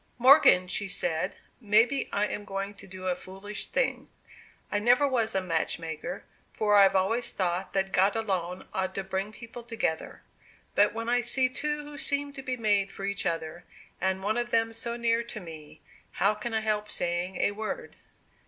[0.17, 4.09] "Morgan," she said, "maybe I am going to do a foolish thing.
[4.71, 9.03] I never was a match maker, for I've always thought that God alone ought to
[9.03, 10.23] bring people together.
[10.73, 13.63] But when I see two who seem to be made for each other,
[14.01, 15.81] and one of them so near to me,
[16.13, 17.95] how can I help saying a word?"